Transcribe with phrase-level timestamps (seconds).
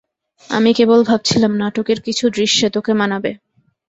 [0.49, 3.31] আমি কেবল ভাবছিলাম, নাটকের কিছু দৃশ্যে তোকে মানাবে।